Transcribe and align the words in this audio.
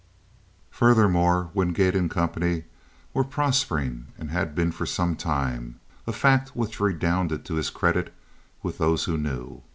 Furthermore, 0.71 1.51
Wingate 1.53 1.93
& 2.09 2.09
Co. 2.09 2.63
were 3.13 3.23
prospering, 3.23 4.07
and 4.17 4.31
had 4.31 4.55
been 4.55 4.71
for 4.71 4.87
some 4.87 5.15
time, 5.15 5.79
a 6.07 6.11
fact 6.11 6.55
which 6.55 6.79
redounded 6.79 7.45
to 7.45 7.53
his 7.53 7.69
credit 7.69 8.11
with 8.63 8.79
those 8.79 9.03
who 9.03 9.15
knew. 9.15 9.61